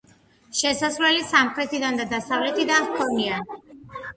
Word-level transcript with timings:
შესასვლელი 0.59 1.21
სამხრეთიდან 1.33 2.01
და 2.01 2.09
დასავლეთიდან 2.17 2.89
ჰქონია. 2.89 3.45